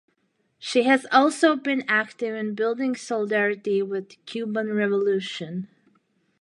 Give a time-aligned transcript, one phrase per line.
[0.57, 5.67] She has also been active in building solidarity with the Cuban Revolution.